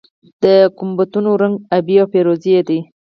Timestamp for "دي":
2.67-2.79